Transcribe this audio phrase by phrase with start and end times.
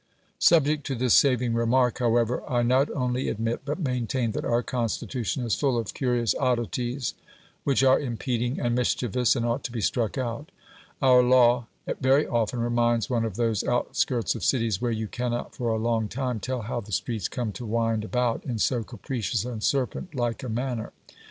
[0.39, 5.43] Subject to this saving remark, however, I not only admit, but maintain, that our Constitution
[5.45, 7.13] is full of curious oddities,
[7.65, 10.49] which are impeding and mischievous, and ought to be struck out.
[11.03, 11.67] Our law
[11.99, 16.07] very often reminds one of those outskirts of cities where you cannot for a long
[16.07, 20.41] time tell how the streets come to wind about in so capricious and serpent like
[20.41, 20.93] a manner.